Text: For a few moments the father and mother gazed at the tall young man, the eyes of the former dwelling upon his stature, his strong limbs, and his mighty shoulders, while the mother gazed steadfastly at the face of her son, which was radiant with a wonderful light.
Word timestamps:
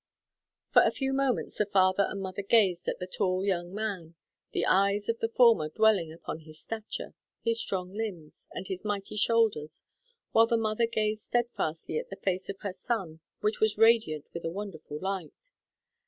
For 0.73 0.81
a 0.81 0.89
few 0.89 1.13
moments 1.13 1.59
the 1.59 1.67
father 1.67 2.07
and 2.09 2.19
mother 2.21 2.41
gazed 2.41 2.87
at 2.87 2.97
the 2.97 3.05
tall 3.05 3.45
young 3.45 3.71
man, 3.71 4.15
the 4.51 4.65
eyes 4.65 5.07
of 5.09 5.19
the 5.19 5.29
former 5.29 5.69
dwelling 5.69 6.11
upon 6.11 6.39
his 6.39 6.59
stature, 6.59 7.13
his 7.43 7.59
strong 7.61 7.93
limbs, 7.93 8.47
and 8.51 8.67
his 8.67 8.83
mighty 8.83 9.15
shoulders, 9.15 9.83
while 10.31 10.47
the 10.47 10.57
mother 10.57 10.87
gazed 10.87 11.25
steadfastly 11.25 11.99
at 11.99 12.09
the 12.09 12.15
face 12.15 12.49
of 12.49 12.61
her 12.61 12.73
son, 12.73 13.19
which 13.41 13.59
was 13.59 13.77
radiant 13.77 14.25
with 14.33 14.43
a 14.43 14.49
wonderful 14.49 14.97
light. 14.99 15.51